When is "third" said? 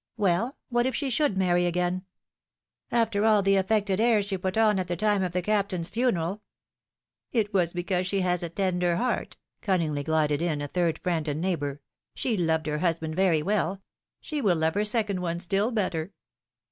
10.67-10.97